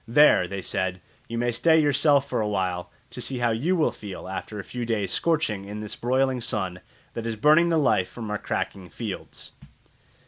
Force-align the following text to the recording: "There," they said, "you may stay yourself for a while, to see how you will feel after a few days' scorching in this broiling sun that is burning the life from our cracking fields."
"There," 0.07 0.47
they 0.47 0.63
said, 0.63 0.99
"you 1.27 1.37
may 1.37 1.51
stay 1.51 1.79
yourself 1.79 2.27
for 2.27 2.41
a 2.41 2.47
while, 2.47 2.89
to 3.11 3.21
see 3.21 3.37
how 3.37 3.51
you 3.51 3.75
will 3.75 3.91
feel 3.91 4.27
after 4.27 4.57
a 4.57 4.63
few 4.63 4.83
days' 4.83 5.11
scorching 5.11 5.65
in 5.65 5.79
this 5.81 5.95
broiling 5.95 6.41
sun 6.41 6.81
that 7.13 7.27
is 7.27 7.35
burning 7.35 7.69
the 7.69 7.77
life 7.77 8.09
from 8.09 8.31
our 8.31 8.39
cracking 8.39 8.89
fields." 8.89 9.51